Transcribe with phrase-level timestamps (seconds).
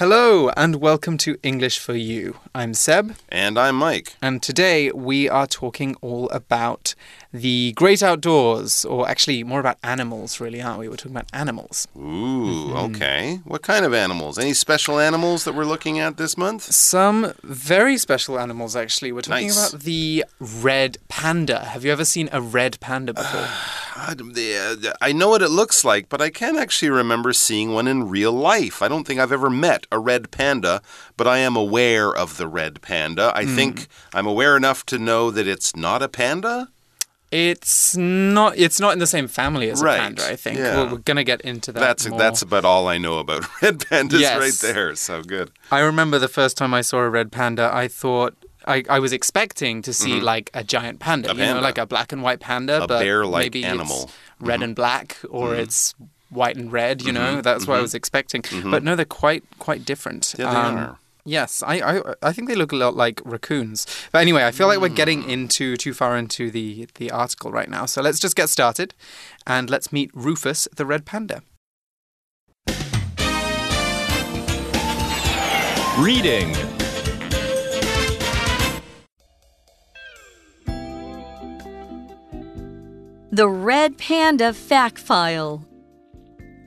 [0.00, 2.38] Hello, and welcome to English for You.
[2.54, 4.14] I'm Seb, And I'm Mike.
[4.22, 6.94] and today we are talking all about
[7.32, 10.88] the great outdoors, or actually more about animals, really, aren't we?
[10.88, 11.86] We're talking about animals.
[11.96, 13.40] Ooh, okay.
[13.44, 14.38] What kind of animals?
[14.38, 16.62] Any special animals that we're looking at this month?
[16.62, 19.12] Some very special animals, actually.
[19.12, 19.70] We're talking Nice.
[19.70, 21.66] about the red panda.
[21.66, 23.46] Have you ever seen a red panda before?
[23.96, 24.14] Uh,
[25.00, 28.32] I know what it looks like, but I can't actually remember seeing one in real
[28.32, 28.82] life.
[28.82, 30.80] I don't think I've ever met a red panda,
[31.16, 33.30] but I am aware of the red panda.
[33.34, 36.68] I think I'm aware enough to know that it's not a panda.
[37.30, 38.58] It's not.
[38.58, 40.26] It's not in the same family as Right, a panda.
[40.26, 40.76] I think yeah.
[40.84, 41.80] we're, we're gonna get into that.
[41.80, 42.18] That's more.
[42.18, 44.38] that's about all I know about red pandas Yes.
[44.40, 44.94] right there.
[44.96, 45.50] So good.
[45.70, 48.34] I remember the first time I saw a red panda, I thought
[48.66, 51.40] I, I was expecting to see like a giant panda, Mm-hmm.
[51.40, 54.04] A you know, like a black and white panda, A but bear-like maybe animal.
[54.04, 55.60] it's red and black or Mm-hmm.
[55.60, 55.94] it's
[56.30, 57.40] white and red, you know.
[57.40, 58.42] That's what I was expecting.
[58.64, 60.34] But no, they're quite quite different.
[60.38, 60.98] Yeah, they Um, are.
[61.24, 63.86] Yes, I, I I think they look a lot like raccoons.
[64.12, 65.28] But anyway, I feel like we're getting Mm.
[65.28, 67.86] into too far into the the article right now.
[67.86, 68.94] So let's just get started
[69.46, 71.42] and let's meet Rufus the red panda.
[75.98, 76.54] Reading
[83.32, 85.64] The Red Panda Fact File.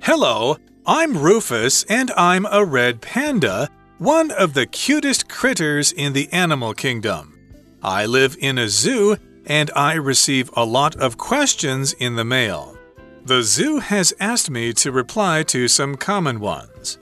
[0.01, 6.31] Hello, I'm Rufus and I'm a red panda, one of the cutest critters in the
[6.31, 7.39] animal kingdom.
[7.81, 12.77] I live in a zoo and I receive a lot of questions in the mail.
[13.25, 16.97] The zoo has asked me to reply to some common ones.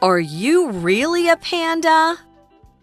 [0.00, 2.16] Are you really a panda?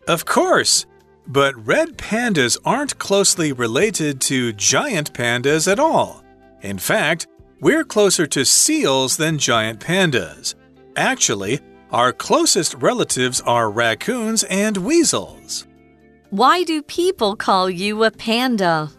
[0.07, 0.85] Of course,
[1.27, 6.23] but red pandas aren't closely related to giant pandas at all.
[6.61, 7.27] In fact,
[7.61, 10.55] we're closer to seals than giant pandas.
[10.95, 11.61] Actually,
[11.95, 15.65] our closest relatives are raccoons and weasels.
[16.29, 18.91] Why do people call you a panda?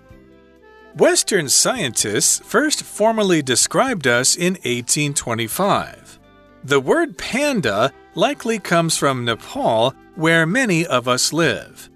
[0.95, 6.19] Western scientists first formally described us in 1825.
[6.65, 11.91] The word panda likely comes from Nepal, where many of us live.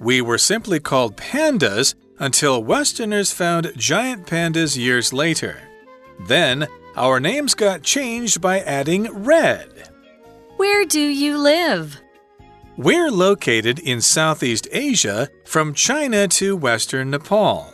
[0.00, 5.60] We were simply called pandas until Westerners found giant pandas years later.
[6.26, 9.87] Then, our names got changed by adding red.
[10.58, 12.00] Where do you live?
[12.76, 17.72] We're located in Southeast Asia from China to Western Nepal.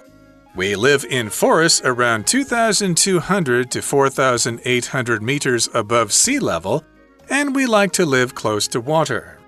[0.54, 6.84] We live in forests around 2,200 to 4,800 meters above sea level,
[7.30, 9.38] and we like to live close to water.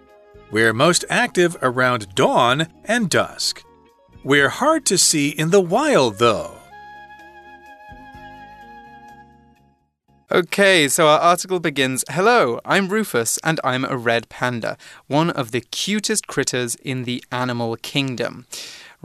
[0.50, 3.62] We're most active around dawn and dusk.
[4.24, 6.55] We're hard to see in the wild, though.
[10.28, 14.76] Okay, so our article begins Hello, I'm Rufus, and I'm a red panda,
[15.06, 18.44] one of the cutest critters in the animal kingdom.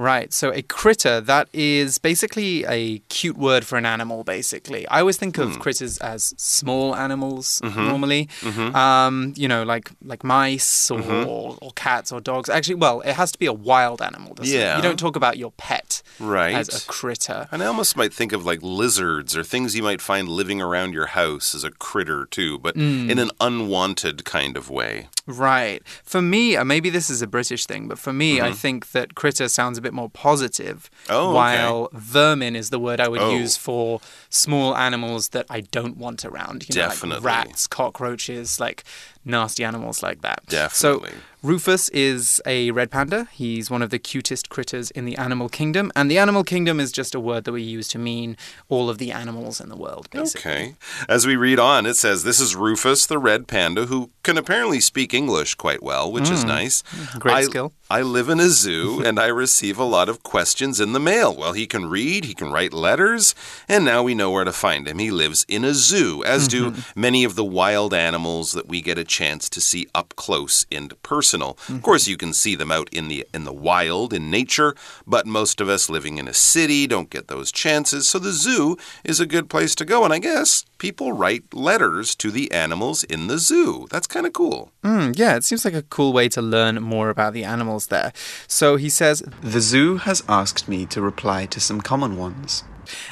[0.01, 4.87] Right, so a critter, that is basically a cute word for an animal, basically.
[4.87, 5.59] I always think of hmm.
[5.59, 7.87] critters as small animals mm-hmm.
[7.87, 8.25] normally.
[8.39, 8.75] Mm-hmm.
[8.75, 12.49] Um, you know, like like mice or, or, or cats or dogs.
[12.49, 14.57] Actually, well, it has to be a wild animal, doesn't it?
[14.57, 14.75] Yeah.
[14.75, 16.55] You don't talk about your pet Right.
[16.55, 17.47] as a critter.
[17.51, 20.93] And I almost might think of like lizards or things you might find living around
[20.93, 23.07] your house as a critter too, but hmm.
[23.07, 25.09] in an unwanted kind of way.
[25.27, 25.83] Right.
[26.03, 29.15] For me, uh, maybe this is a British thing, but for me, I think that
[29.15, 30.89] critter sounds a bit more positive.
[31.09, 31.35] Oh, okay.
[31.35, 33.31] while vermin is the word I would Oh.
[33.31, 36.67] use for small animals that I don't want around.
[36.69, 37.23] You know, Definitely.
[37.23, 38.83] Like rats, cockroaches, like
[39.25, 40.45] nasty animals like that.
[40.47, 41.09] Definitely.
[41.11, 43.27] So Rufus is a red panda.
[43.31, 46.91] He's one of the cutest critters in the animal kingdom, and the animal kingdom is
[46.91, 48.37] just a word that we use to mean
[48.69, 50.07] all of the animals in the world.
[50.11, 50.51] Basically.
[50.51, 50.75] Okay.
[51.09, 54.79] As we read on, it says this is Rufus the red panda who can apparently
[54.79, 56.49] speak English quite well, which is mm.
[56.49, 56.83] nice.
[57.17, 57.73] Great I, skill.
[57.89, 61.35] I live in a zoo and I receive a lot of questions in the mail.
[61.35, 63.33] Well, he can read, he can write letters,
[63.67, 64.99] and now we know where to find him.
[64.99, 66.99] He lives in a zoo, as do mm-hmm.
[66.99, 70.93] many of the wild animals that we get a chance to see up close and
[71.01, 71.30] personal.
[71.69, 74.75] Of course, you can see them out in the in the wild in nature,
[75.07, 78.09] but most of us living in a city don't get those chances.
[78.09, 82.15] So the zoo is a good place to go, and I guess people write letters
[82.15, 83.87] to the animals in the zoo.
[83.89, 84.71] That's kind of cool.
[84.83, 88.11] Mm, yeah, it seems like a cool way to learn more about the animals there.
[88.47, 92.63] So he says, The zoo has asked me to reply to some common ones.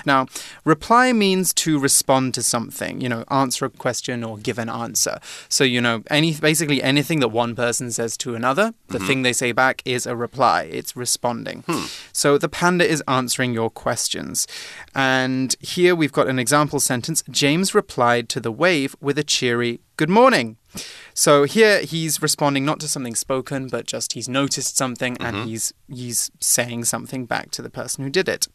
[0.06, 0.28] Now,
[0.66, 5.20] reply means to respond to something, you know, answer a question or give an answer.
[5.48, 9.08] So, you know, any basically anything that one person says to another, the mm-hmm.
[9.08, 10.64] thing they say back is a reply.
[10.64, 11.64] It's responding.
[11.68, 11.86] Hmm.
[12.14, 14.48] So the panda is answering your questions.
[14.96, 17.24] And here we've got an example sentence.
[17.30, 20.56] James replied to the wave with a cheery good morning.
[21.14, 25.74] So here he's responding not to something spoken, but just he's noticed something and he's
[25.88, 28.48] he's saying something back to the person who did it.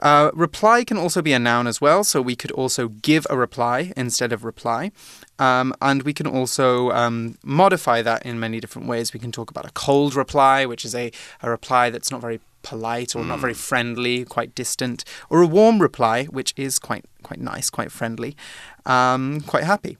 [0.00, 3.36] Uh, reply can also be a noun as well, so we could also give a
[3.36, 4.92] reply instead of reply.
[5.38, 9.12] Um, and we can also um, modify that in many different ways.
[9.12, 11.10] We can talk about a cold reply, which is a,
[11.42, 15.80] a reply that's not very polite or not very friendly, quite distant, or a warm
[15.80, 18.36] reply, which is quite quite nice, quite friendly,
[18.86, 19.96] um, quite happy.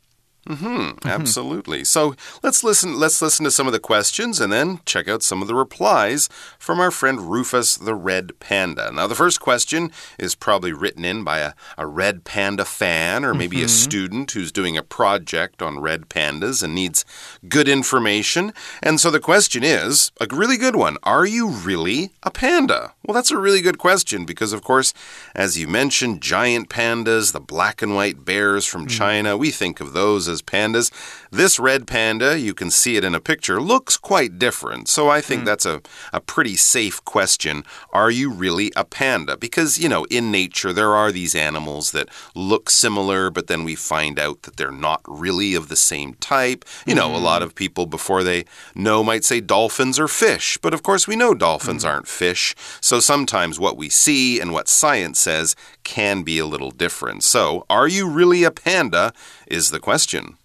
[0.48, 1.84] Hmm, absolutely.
[1.84, 2.98] So let's listen.
[2.98, 6.30] Let's listen to some of the questions and then check out some of the replies
[6.58, 8.90] from our friend Rufus the Red Panda.
[8.90, 13.34] Now, the first question is probably written in by a, a red panda fan or
[13.34, 13.68] maybe a mm-hmm.
[13.68, 17.04] student who's doing a project on red pandas and needs
[17.46, 18.54] good information.
[18.82, 22.94] And so the question is a really good one: Are you really a panda?
[23.04, 24.94] Well, that's a really good question because, of course,
[25.34, 28.98] as you mentioned, giant pandas, the black and white bears from mm-hmm.
[28.98, 30.90] China, we think of those as pandas.
[31.30, 34.88] This red panda, you can see it in a picture, looks quite different.
[34.88, 35.46] So I think hmm.
[35.46, 35.82] that's a,
[36.12, 37.64] a pretty safe question.
[37.92, 39.36] Are you really a panda?
[39.36, 43.74] Because, you know, in nature, there are these animals that look similar, but then we
[43.74, 46.64] find out that they're not really of the same type.
[46.86, 47.46] You know, a lot hmm.
[47.46, 48.44] of people before they
[48.74, 51.88] know might say dolphins are fish, but of course we know dolphins hmm.
[51.88, 52.54] aren't fish.
[52.80, 57.22] So sometimes what we see and what science says can be a little different.
[57.22, 59.12] So, are you really a panda?
[59.50, 60.36] Is the question.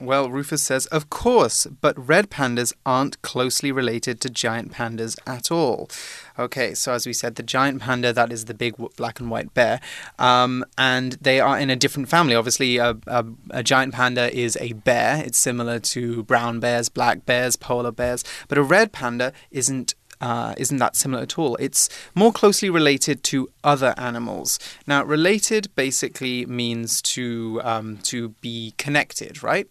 [0.00, 5.52] Well, Rufus says, of course, but red pandas aren't closely related to giant pandas at
[5.52, 5.88] all.
[6.36, 9.54] Okay, so as we said, the giant panda, that is the big black and white
[9.54, 9.80] bear,
[10.18, 12.34] um, and they are in a different family.
[12.34, 17.24] Obviously, a, a, a giant panda is a bear, it's similar to brown bears, black
[17.24, 21.54] bears, polar bears, but a red panda isn't uh, isn't that similar at all.
[21.56, 24.58] It's more closely related to other animals.
[24.86, 29.68] Now, related basically means to um, to be connected, right?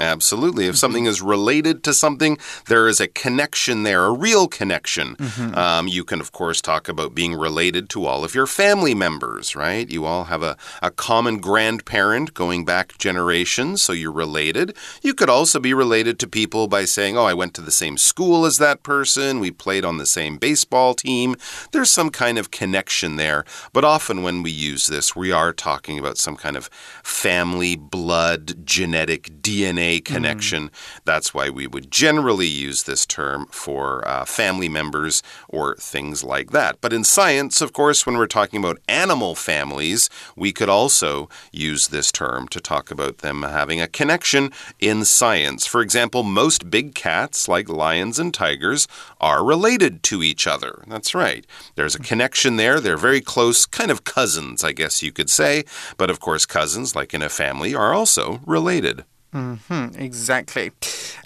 [0.00, 0.66] Absolutely.
[0.66, 2.36] If something is related to something,
[2.66, 5.16] there is a connection there, a real connection.
[5.54, 9.54] Um, you can, of course, talk about being related to all of your family members,
[9.54, 9.88] right?
[9.88, 14.76] You all have a, a common grandparent going back generations, so you're related.
[15.00, 17.96] You could also be related to people by saying, Oh, I went to the same
[17.96, 21.36] school as that person, we played on the same baseball team.
[21.70, 23.44] There's some kind of connection there.
[23.72, 26.66] But often when we use this, we are talking about some kind of
[27.04, 30.70] family, blood, genetic, DNA connection.
[31.04, 36.50] That's why we would generally use this term for uh, family members or things like
[36.50, 36.80] that.
[36.80, 41.88] But in science, of course, when we're talking about animal families, we could also use
[41.88, 45.66] this term to talk about them having a connection in science.
[45.66, 48.88] For example, most big cats, like lions and tigers,
[49.20, 50.84] are related to each other.
[50.86, 51.46] That's right.
[51.74, 52.80] There's a connection there.
[52.80, 55.64] They're very close, kind of cousins, I guess you could say.
[55.96, 59.04] But of course, cousins, like in a family, are also related.
[59.34, 60.70] Hmm, exactly.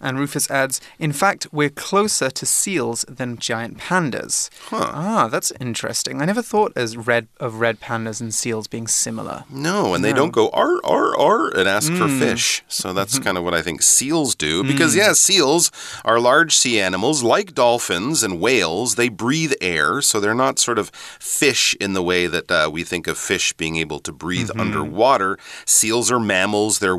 [0.00, 4.48] And Rufus adds, in fact, we're closer to seals than giant pandas.
[4.72, 6.22] Ah, that's interesting.
[6.22, 9.44] I never thought as red of red pandas and seals being similar.
[9.50, 12.62] No, and they don't go ar ar ar and ask for fish.
[12.68, 14.62] So that's kind of what I think seals do.
[14.64, 15.70] Because yeah, seals
[16.04, 18.94] are large sea animals like dolphins and whales.
[18.94, 22.84] They breathe air, so they're not sort of fish in the way that uh, we
[22.84, 25.38] think of fish being able to breathe underwater.
[25.66, 26.78] Seals are mammals.
[26.78, 26.96] They're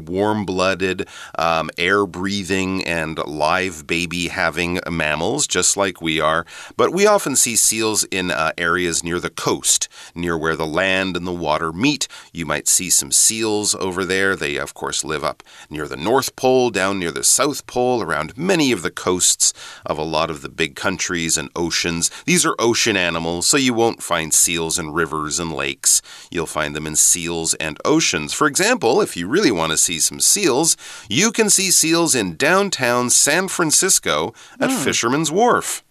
[1.38, 6.45] um, air-breathing, and live baby-having mammals, just like we are.
[6.78, 11.16] But we often see seals in uh, areas near the coast, near where the land
[11.16, 12.07] and the water meet.
[12.33, 14.35] You might see some seals over there.
[14.35, 18.38] They, of course, live up near the North Pole, down near the South Pole, around
[18.38, 19.54] many of the coasts
[19.85, 22.09] of a lot of the big countries and oceans.
[22.26, 26.02] These are ocean animals, so you won't find seals in rivers and lakes.
[26.31, 28.33] You'll find them in seals and oceans.
[28.33, 30.76] For example, if you really want to see some seals,
[31.10, 35.84] you can see seals in downtown San Francisco at Fisherman's Wharf.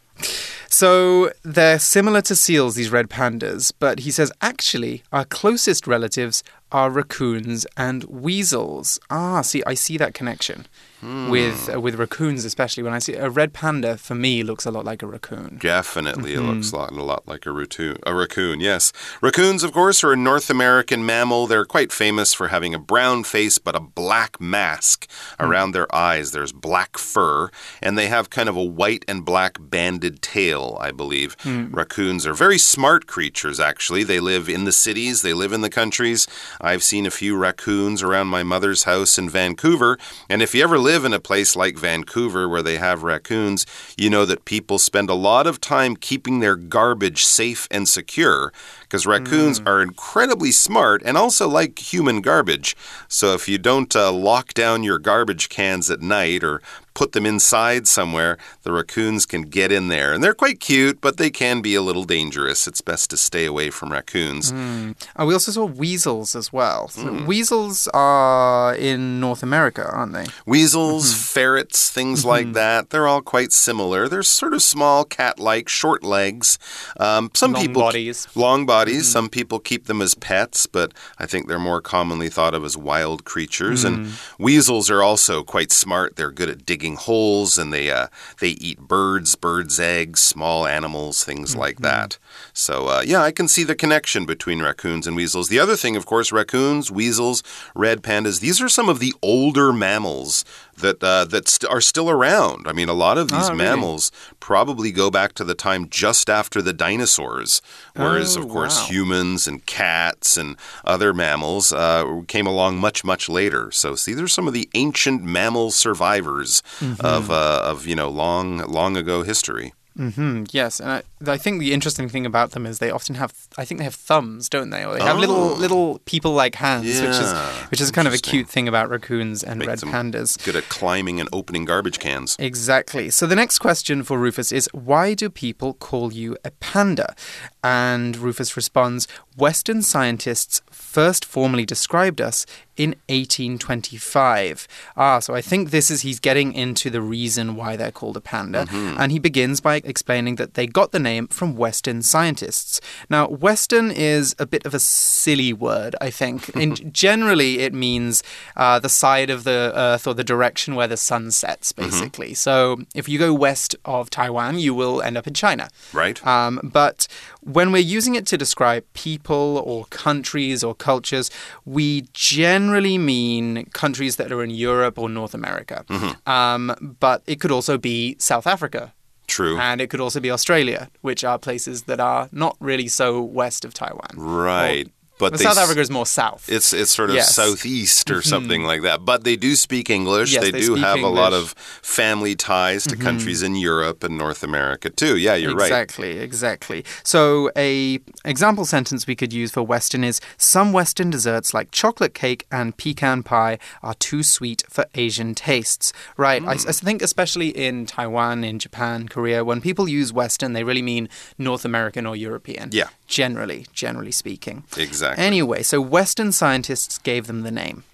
[0.69, 6.43] So they're similar to seals, these red pandas, but he says actually our closest relatives
[6.71, 8.99] are raccoons and weasels.
[9.11, 10.67] Ah, see, I see that connection
[11.01, 11.31] Hmm.
[11.31, 13.97] with uh, with raccoons, especially when I see a red panda.
[13.97, 15.59] For me, looks a lot like a raccoon.
[15.61, 17.99] Definitely, it looks a lot, a lot like a raccoon.
[18.05, 18.93] A raccoon, yes.
[19.21, 21.47] Raccoons, of course, are a North American mammal.
[21.47, 25.45] They're quite famous for having a brown face but a black mask hmm.
[25.45, 26.33] around their eyes.
[26.33, 27.51] There's black fur,
[27.81, 31.37] and they have kind of a white and black banded tail, I believe.
[31.41, 31.73] Hmm.
[31.73, 34.03] Raccoons are very smart creatures, actually.
[34.03, 36.27] They live in the cities, they live in the countries.
[36.61, 39.97] I've seen a few raccoons around my mother's house in Vancouver.
[40.29, 43.67] And if you ever live in a place like Vancouver where they have raccoons,
[43.99, 48.55] you know that people spend a lot of time keeping their garbage safe and secure
[48.81, 52.75] because raccoons are incredibly smart and also like human garbage.
[53.07, 56.63] So if you don't uh, lock down your garbage cans at night or
[56.99, 60.13] put them inside somewhere, the raccoons can get in there.
[60.13, 62.67] And they're quite cute, but they can be a little dangerous.
[62.67, 64.51] It's best to stay away from raccoons.
[64.51, 66.89] Uh, we also saw weasels as well.
[66.89, 67.25] So hmm.
[67.25, 70.27] Weasels are in North America, aren't they?
[70.45, 71.21] Weasels, mm-hmm.
[71.21, 72.29] ferrets, things mm-hmm.
[72.29, 74.09] like that, they're all quite similar.
[74.09, 76.59] They're sort of small, cat like, short legs.
[76.99, 77.83] Um, some Long people.
[77.83, 78.27] bodies.
[78.35, 79.05] Long bodies.
[79.05, 79.13] Mm-hmm.
[79.13, 82.77] Some people keep them as pets, but I think they're more commonly thought of as
[82.77, 83.85] wild creatures.
[83.85, 84.39] And mm.
[84.39, 86.17] weasels are also quite smart.
[86.17, 88.09] They're good at digging holes and they, uh,
[88.41, 92.19] they eat birds, birds' eggs, small animals, things like that.
[92.53, 95.49] So, uh, yeah, I can see the connection between raccoons and weasels.
[95.49, 97.43] The other thing, of course, raccoons, weasels,
[97.75, 100.45] red pandas, these are some of the older mammals
[100.81, 102.67] that uh, that st are still around.
[102.67, 103.59] I mean, a lot of these Ah, really?
[103.65, 107.61] mammals probably go back to the time just after the dinosaurs,
[107.95, 108.87] whereas, Oh, of course, wow.
[108.87, 113.71] humans and cats and other mammals uh, came along much, much later.
[113.71, 117.05] So, see, these are some of the ancient mammal survivors Mm-hmm.
[117.05, 119.73] of uh, of you know long, long ago history.
[119.99, 123.35] Hmm, yes, and I, I think the interesting thing about them is they often have,
[123.59, 124.85] I think they have thumbs, don't they?
[124.85, 127.67] Or they have little little people-like hands, which is Oh.
[127.71, 130.43] Which is kind of a cute thing about raccoons and red pandas.
[130.43, 132.37] Good at climbing and opening garbage cans.
[132.39, 133.11] Exactly.
[133.11, 137.15] So the next question for Rufus is why do people call you a panda?
[137.63, 142.45] And Rufus responds Western scientists first formally described us
[142.77, 144.69] in 1825.
[144.97, 148.21] Ah, so I think this is he's getting into the reason why they're called a
[148.21, 148.67] panda.
[148.71, 152.81] And he begins by explaining that they got the name from Western scientists.
[153.11, 156.49] Now, Western is a bit of a silly word, I think.
[156.57, 158.23] In, generally, it means
[158.57, 162.35] uh, the side of the earth or the direction where the sun sets, basically.
[162.35, 165.69] So if you go west of Taiwan, you will end up in China.
[165.93, 166.25] Right?
[166.27, 167.09] Um, but
[167.41, 171.31] when we're using it to describe people or countries or cultures,
[171.65, 175.85] we generally mean countries that are in Europe or North America.
[176.27, 178.95] Um, but it could also be South Africa.
[179.27, 179.59] True.
[179.59, 183.65] And it could also be Australia, which are places that are not really so west
[183.65, 184.11] of Taiwan.
[184.17, 184.91] Right.
[185.19, 186.49] But they South Africa is more south.
[186.49, 187.33] It's it's sort of Yes.
[187.37, 187.51] Mm-hmm.
[187.51, 189.05] southeast or something like that.
[189.05, 190.33] But they do speak English.
[190.33, 191.43] Yes, they, they do have a lot Mm-hmm.
[191.43, 195.17] of family ties to countries in Europe and North America too.
[195.17, 195.67] Yeah, you're right.
[195.67, 196.85] exactly, exactly.
[197.03, 202.15] So a example sentence we could use for Western is some Western desserts like chocolate
[202.15, 205.93] cake and pecan pie are too sweet for Asian tastes.
[206.17, 206.43] Right.
[206.43, 206.69] I, Hmm.
[206.69, 211.09] I think especially in Taiwan, in Japan, Korea, when people use Western, they really mean
[211.39, 212.71] North American or European.
[212.73, 212.89] Yeah.
[213.07, 214.65] Generally, generally speaking.
[214.77, 215.08] Exactly.
[215.17, 217.85] Anyway, so Western scientists gave them the name.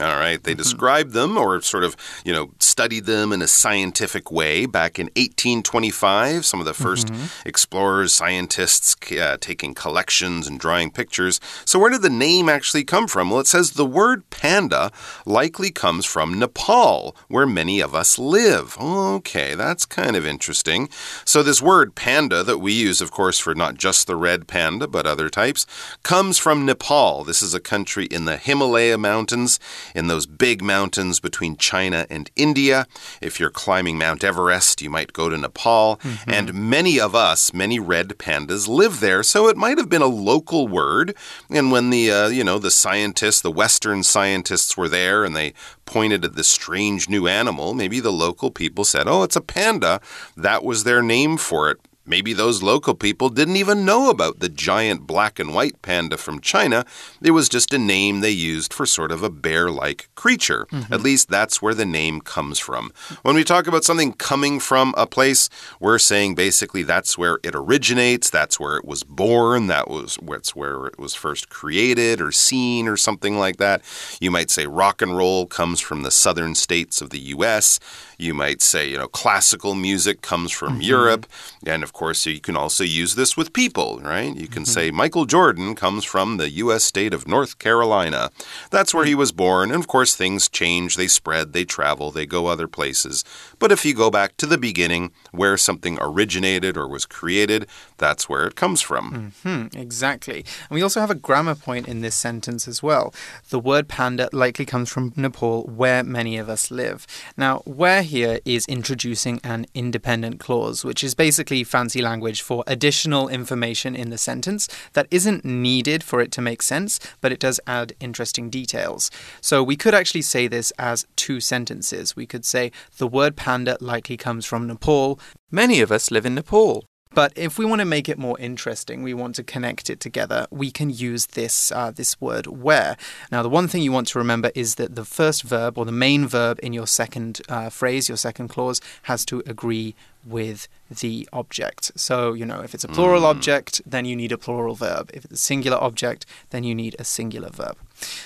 [0.00, 0.42] All right.
[0.42, 4.98] They described them or sort of, you know, studied them in a scientific way back
[4.98, 6.44] in 1825.
[6.44, 11.40] Some of the 1st explorers, scientists uh, taking collections and drawing pictures.
[11.64, 13.30] So, where did the name actually come from?
[13.30, 14.90] Well, it says the word panda
[15.24, 18.76] likely comes from Nepal, where many of us live.
[18.80, 20.88] Okay, that's kind of interesting.
[21.24, 24.88] So, this word panda that we use, of course, for not just the red panda,
[24.88, 25.66] but other types,
[26.02, 27.22] comes from Nepal.
[27.22, 29.60] This is a country in the Himalaya Mountains,
[29.94, 32.86] in those big mountains between China and India.
[33.20, 36.00] If you're climbing Mount Everest, you might go to Nepal.
[36.26, 39.22] And many of us, many red pandas, live there.
[39.22, 41.16] So it might have been a local word.
[41.50, 45.54] And when the, uh, you know, the scientists, the Western scientists were there and they
[45.84, 50.00] pointed at this strange new animal, maybe the local people said, oh, it's a panda.
[50.36, 51.78] That was their name for it.
[52.06, 56.40] Maybe those local people didn't even know about the giant black and white panda from
[56.40, 56.84] China.
[57.22, 60.66] It was just a name they used for sort of a bear like creature.
[60.70, 60.92] Mm-hmm.
[60.92, 62.92] At least that's where the name comes from.
[63.22, 65.48] When we talk about something coming from a place,
[65.80, 70.54] we're saying basically that's where it originates, that's where it was born, that was that's
[70.54, 73.80] where it was first created or seen or something like that.
[74.20, 77.80] You might say rock and roll comes from the southern states of the US.
[78.18, 80.82] You might say, you know, classical music comes from mm-hmm.
[80.82, 81.26] Europe.
[81.66, 84.36] And of course, you can also use this with people, right?
[84.36, 86.84] You can say Michael Jordan comes from the U.S.
[86.84, 88.30] state of North Carolina.
[88.70, 89.70] That's where he was born.
[89.70, 93.24] And of course, things change, they spread, they travel, they go other places.
[93.58, 98.28] But if you go back to the beginning, where something originated or was created, that's
[98.28, 99.32] where it comes from.
[99.42, 100.44] Hmm, exactly.
[100.68, 103.14] And we also have a grammar point in this sentence as well.
[103.50, 107.06] The word panda likely comes from Nepal, where many of us live.
[107.36, 113.94] Now, where here is introducing an independent clause, which is basically language for additional information
[113.94, 117.94] in the sentence that isn't needed for it to make sense, but it does add
[118.00, 119.10] interesting details.
[119.40, 122.16] So we could actually say this as two sentences.
[122.16, 125.18] We could say the word panda likely comes from Nepal.
[125.50, 126.84] Many of us live in Nepal.
[127.14, 130.46] But if we want to make it more interesting, we want to connect it together,
[130.50, 132.96] we can use this, uh, this word where.
[133.30, 135.92] Now, the one thing you want to remember is that the first verb or the
[135.92, 139.94] main verb in your second uh, phrase, your second clause, has to agree
[140.24, 141.92] with the object.
[141.96, 145.10] So, you know, if it's a plural object, then you need a plural verb.
[145.12, 147.76] If it's a singular object, then you need a singular verb.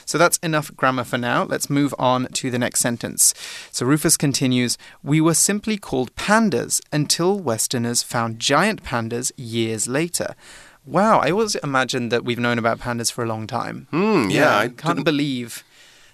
[0.04, 1.44] So that's enough grammar for now.
[1.44, 3.34] Let's move on to the next sentence.
[3.70, 10.34] So Rufus continues We were simply called pandas until Westerners found giant pandas years later.
[10.84, 13.88] Wow, I always imagined that we've known about pandas for a long time.
[13.90, 15.64] Hmm, yeah, I can't believe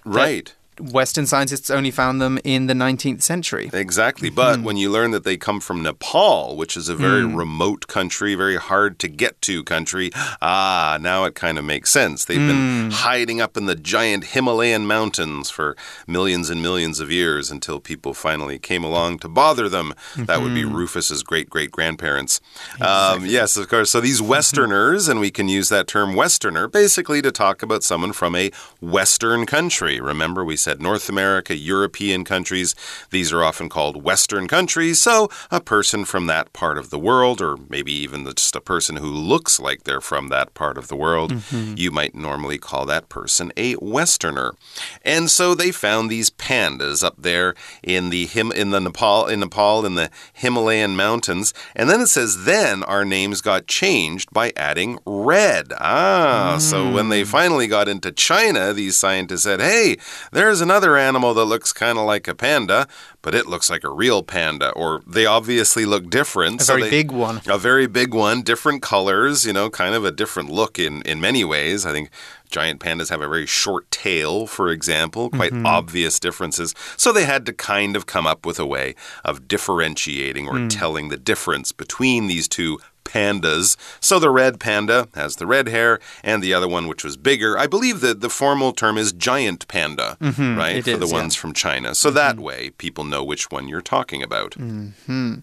[0.05, 0.53] Right.
[0.79, 3.69] Western scientists only found them in the 19th century.
[3.73, 4.29] Exactly.
[4.29, 8.35] But when you learn that they come from Nepal, which is a very remote country,
[8.35, 12.25] very hard to get to country, ah, now it kind of makes sense.
[12.25, 15.75] They've been hiding up in the giant Himalayan mountains for
[16.07, 19.93] millions and millions of years until people finally came along to bother them.
[20.17, 22.41] That would be Rufus's great great grandparents.
[22.81, 23.91] Um, yes, of course.
[23.91, 28.13] So these Westerners, and we can use that term Westerner basically to talk about someone
[28.13, 28.51] from a
[28.81, 29.99] Western country.
[29.99, 32.73] Remember, we said North America, European countries.
[33.11, 34.99] These are often called Western countries.
[34.99, 38.95] So, a person from that part of the world, or maybe even just a person
[38.95, 43.09] who looks like they're from that part of the world, you might normally call that
[43.09, 44.55] person a Westerner.
[45.03, 47.53] And so they found these pandas up there
[47.83, 51.53] in the Him in the Nepal in Nepal in the Himalayan mountains.
[51.75, 55.73] And then it says then our names got changed by adding red.
[55.79, 59.97] Ah, so when they finally got into China, these scientists said, "Hey,
[60.31, 62.87] there's another animal that looks kind of like a panda,
[63.21, 66.61] but it looks like a real panda." Or they obviously look different.
[66.61, 67.41] A so very they- big one.
[67.47, 71.19] a very big one, different colors, you know, kind of a different look in, in
[71.21, 71.85] many ways.
[71.85, 72.09] I think
[72.49, 75.65] giant pandas have a very short tail, for example, quite mm-hmm.
[75.65, 76.73] obvious differences.
[76.95, 80.67] So they had to kind of come up with a way of differentiating or hmm.
[80.67, 83.77] telling the difference between these two pandas.
[84.01, 87.57] So the red panda has the red hair, and the other one, which was bigger,
[87.57, 90.75] I believe that the formal term is giant panda, mm-hmm, right?
[90.77, 91.17] it For the is, yeah.
[91.17, 91.95] ones from China.
[91.95, 92.43] So that mm-hmm.
[92.43, 94.51] way, people know which one you're talking about.
[94.51, 95.35] Mm-hmm.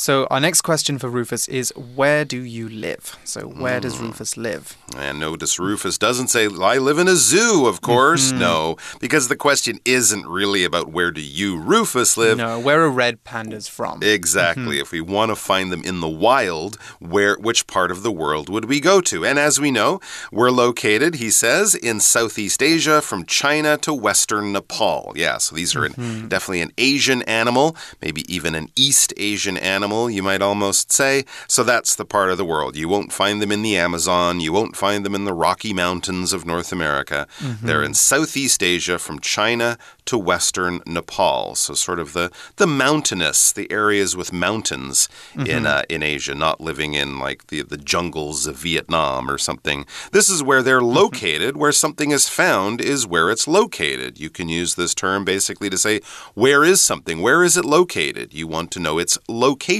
[0.00, 3.18] So our next question for Rufus is where do you live?
[3.24, 4.06] So where does hmm.
[4.06, 4.76] Rufus live?
[4.96, 8.28] And notice Rufus doesn't say, I live in a zoo, of course.
[8.28, 8.38] Mm-hmm.
[8.38, 12.38] No, because the question isn't really about where do you, Rufus, live.
[12.38, 14.00] No, where are red pandas from?
[14.00, 14.76] Exactly.
[14.76, 14.82] Mm-hmm.
[14.82, 18.48] If we want to find them in the wild, where which part of the world
[18.48, 19.26] would we go to?
[19.26, 19.98] And as we know,
[20.30, 25.12] we're located, he says, in Southeast Asia from China to western Nepal.
[25.16, 26.28] Yeah, so these are an, mm-hmm.
[26.28, 31.24] definitely an Asian animal, maybe even an East Asian animal, you might almost say.
[31.46, 32.76] So that's the part of the world.
[32.76, 36.32] You won't find them in the Amazon, you won't find them in the Rocky Mountains
[36.32, 37.26] of North America.
[37.38, 37.66] Mm-hmm.
[37.66, 41.54] They're in Southeast Asia from China to western Nepal.
[41.54, 45.66] So sort of the the mountainous, the areas with mountains in mm-hmm.
[45.66, 49.84] uh, in Asia, not living in like the the jungles of Vietnam or something.
[50.12, 50.96] This is where they're mm-hmm.
[50.96, 51.56] located.
[51.58, 54.18] Where something is found is where it's located.
[54.18, 56.00] You can use this term basically to say
[56.34, 57.20] where is something?
[57.20, 58.32] Where is it located?
[58.32, 59.77] You want to know its location,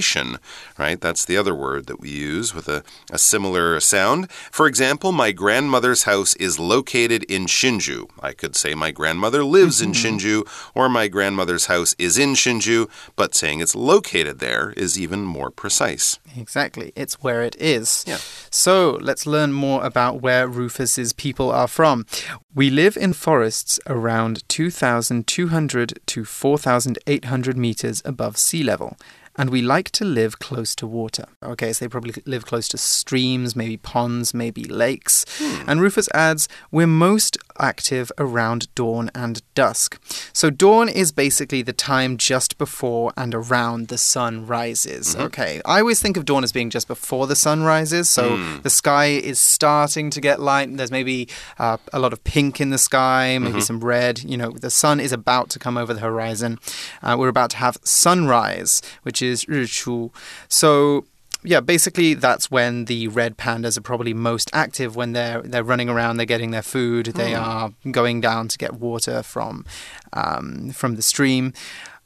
[0.79, 1.01] right?
[1.01, 4.31] That's the other word that we use with a, a similar sound.
[4.31, 8.09] For example, my grandmother's house is located in Hsinchu.
[8.21, 10.17] I could say my grandmother lives in mm-hmm.
[10.17, 15.25] Hsinchu, or my grandmother's house is in Hsinchu, but saying it's located there is even
[15.25, 16.19] more precise.
[16.37, 16.93] Exactly.
[16.97, 18.05] It's where it is.
[18.07, 18.19] Yeah.
[18.51, 22.07] So let's learn more about where Rufus's people are from.
[22.55, 28.97] We live in forests around 2,200 to 4,800 meters above sea level.
[29.39, 31.27] And we like to live close to water.
[31.43, 35.25] Okay, so they probably live close to streams, maybe ponds, maybe lakes.
[35.39, 35.71] Hmm.
[35.71, 40.01] And Rufus adds, We're most active around dawn and dusk.
[40.33, 45.17] So dawn is basically the time just before and around the sun rises.
[45.17, 48.09] Okay, I always think of dawn as being just before the sun rises.
[48.09, 50.75] So the sky is starting to get light.
[50.77, 54.23] There's maybe uh, a lot of pink in the sky, maybe some red.
[54.23, 56.59] You know, the sun is about to come over the horizon.
[57.03, 60.11] Uh, we're about to have sunrise, which is 日出.
[60.49, 61.05] So
[61.49, 65.89] yeah, basically that's when the red pandas are probably most active when they're they're running
[65.89, 69.65] around, they're getting their food, they are going down to get water from
[70.13, 71.55] um, from the stream.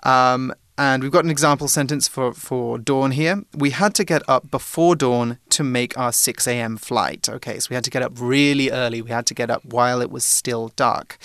[0.04, 3.44] Um, and we've got an example sentence for, for dawn here.
[3.54, 6.78] We had to get up before dawn to make our 6 a.m.
[6.78, 7.28] flight.
[7.28, 9.02] Okay, so we had to get up really early.
[9.02, 11.18] We had to get up while it was still dark.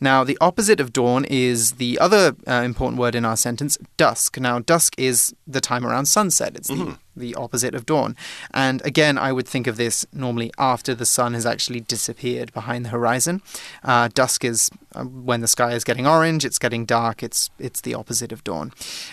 [0.00, 4.38] Now, the opposite of dawn is the other uh, important word in our sentence, dusk.
[4.38, 6.56] Now, dusk is the time around sunset.
[6.56, 8.16] It's the, the opposite of dawn.
[8.52, 12.84] And again, I would think of this normally after the sun has actually disappeared behind
[12.84, 13.42] the horizon.
[13.84, 17.80] Uh, dusk is uh, when the sky is getting orange, it's getting dark, it's, it's
[17.80, 18.72] the opposite of dawn.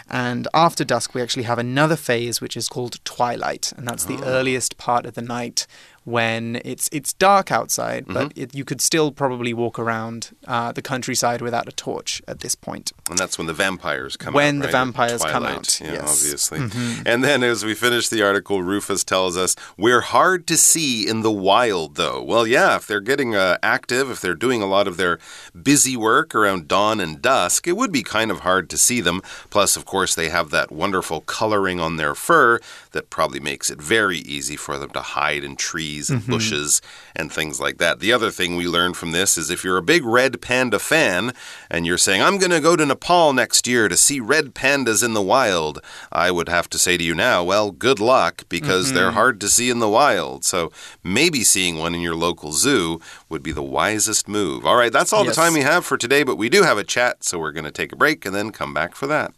[0.10, 4.22] And after dusk, we actually have another phase which is called twilight, and that's the
[4.24, 5.68] earliest part of the night
[6.06, 10.82] when it's it's dark outside, but it, you could still probably walk around uh, the
[10.82, 12.91] countryside without a torch at this point.
[13.10, 14.36] And that's when the vampires come out.
[14.36, 14.62] When out.
[14.62, 14.72] the right?
[14.72, 16.24] vampires come out, Yeah, yes.
[16.24, 16.60] obviously.
[17.06, 21.22] And then as we finish the article, Rufus tells us we're hard to see in
[21.22, 22.22] the wild, though.
[22.22, 25.18] Well, yeah, if they're getting uh, active, if they're doing a lot of their
[25.60, 29.22] busy work around dawn and dusk, it would be kind of hard to see them.
[29.50, 32.60] Plus, of course, they have that wonderful coloring on their fur
[32.96, 36.32] that probably makes it very easy for them to hide in trees and mm-hmm.
[36.32, 36.82] bushes
[37.16, 38.00] and things like that.
[38.00, 41.34] The other thing we learned from this is if you're a big red panda fan
[41.70, 45.04] and you're saying, I'm going to go to Nepal next year to see red pandas
[45.04, 45.80] in the wild,
[46.12, 49.16] I would have to say to you now, well, good luck because they're mm-hmm.
[49.16, 50.46] hard to see in the wild.
[50.46, 50.72] So
[51.04, 54.66] maybe seeing one in your local zoo would be the wisest move.
[54.66, 55.36] All right, that's all Yes.
[55.36, 57.66] the time we have for today, but we do have a chat, so we're going
[57.66, 59.34] to take a break and then come back for that.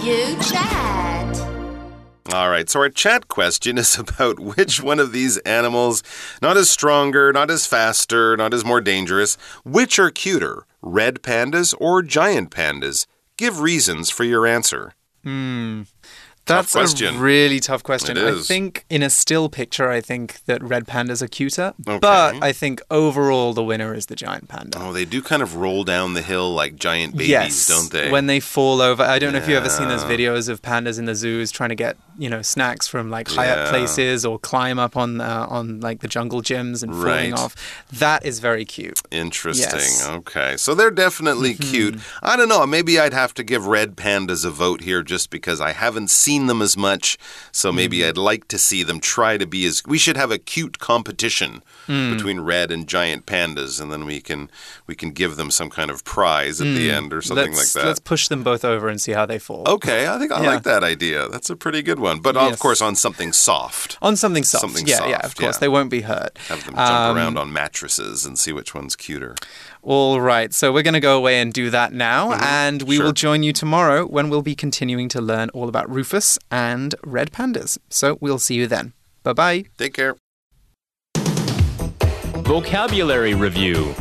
[0.00, 1.40] You chat.
[2.32, 6.02] All right, so our chat question is about which one of these animals,
[6.40, 11.74] not as stronger, not as faster, not as more dangerous, which are cuter, red pandas
[11.78, 13.06] or giant pandas?
[13.36, 14.94] Give reasons for your answer.
[15.24, 15.82] Hmm.
[16.44, 18.18] That's a really tough question.
[18.18, 21.98] I think in a still picture, I think that red pandas are cuter, Okay.
[22.00, 24.78] but I think overall the winner is the giant panda.
[24.80, 28.10] Oh, they do kind of roll down the hill like giant babies, yes, don't they?
[28.10, 30.98] When they fall over, I don't know if you've ever seen those videos of pandas
[30.98, 33.54] in the zoos trying to get you know snacks from like high Yeah.
[33.62, 37.32] up places or climb up on uh, on like the jungle gyms and falling Right.
[37.40, 37.54] off.
[37.92, 39.00] That is very cute.
[39.12, 39.78] Interesting.
[39.78, 40.08] Yes.
[40.08, 40.56] Okay.
[40.56, 41.98] So they're definitely cute.
[42.22, 42.66] I don't know.
[42.66, 46.31] Maybe I'd have to give red pandas a vote here just because I haven't seen
[46.38, 47.16] them as much.
[47.52, 48.08] So maybe Mm-hmm.
[48.08, 49.82] I'd like to see them try to be as.
[49.86, 52.14] We should have a cute competition Mm.
[52.16, 54.48] between red and giant pandas, and then we can
[54.86, 57.56] we can give them some kind of prize at the end or something Mm.
[57.56, 57.88] let's, like that.
[57.88, 59.64] Let's push them both over and see how they fall.
[59.66, 60.50] Okay, I think I Yeah.
[60.50, 61.26] like that idea.
[61.28, 62.20] That's a pretty good one.
[62.20, 63.98] But of course, on something soft.
[64.00, 64.60] On something soft.
[64.62, 65.56] Something yeah, yeah, of course.
[65.56, 65.60] yeah.
[65.60, 66.38] They won't be hurt.
[66.48, 69.34] Have them jump Um, around on mattresses and see which one's cuter.
[69.84, 72.42] All right, so we're going to go away and do that now, mm-hmm.
[72.44, 73.06] and we Sure.
[73.06, 77.32] will join you tomorrow when we'll be continuing to learn all about Rufus and red
[77.32, 77.78] pandas.
[77.90, 78.92] So we'll see you then.
[79.24, 79.64] Bye bye.
[79.78, 80.16] Take care.
[82.44, 83.92] Vocabulary Review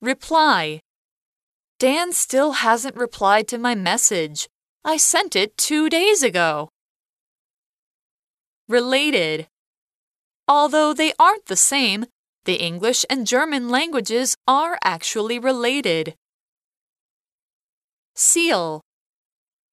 [0.00, 0.80] Reply.
[1.78, 4.48] Dan still hasn't replied to my message.
[4.82, 6.70] I sent it two days ago.
[8.68, 9.46] Related.
[10.50, 12.06] Although they aren't the same,
[12.44, 16.16] the English and German languages are actually related.
[18.16, 18.80] Seal.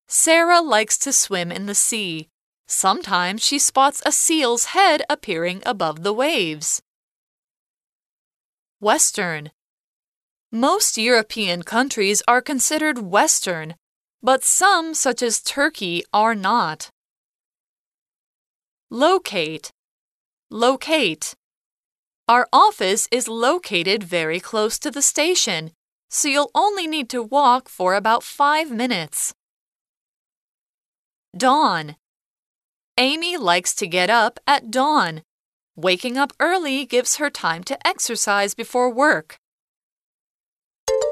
[0.07, 2.27] Sarah likes to swim in the sea.
[2.67, 6.79] Sometimes she spots a seal's head appearing above the waves.
[8.79, 9.49] Western.
[10.51, 13.73] Most European countries are considered Western,
[14.21, 16.91] but some, such as Turkey, are not.
[18.91, 19.71] Locate.
[20.50, 21.35] Locate.
[22.28, 25.72] Our office is located very close to the station,
[26.11, 29.35] so you'll only need to walk for about five minutes.
[31.37, 31.96] Dawn.
[32.98, 35.22] Amy likes to get up at dawn.
[35.74, 39.38] Waking up early gives her time to exercise before work.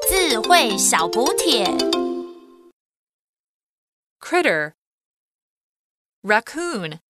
[0.08, 1.64] 智慧小补帖。
[4.20, 4.74] Critter.
[6.22, 7.00] Raccoon.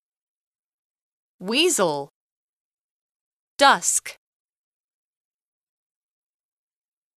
[1.41, 2.11] Weasel.
[3.58, 4.20] Dusk.